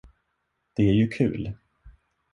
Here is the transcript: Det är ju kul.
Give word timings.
Det 0.75 0.83
är 0.89 0.93
ju 0.93 1.07
kul. 1.07 1.53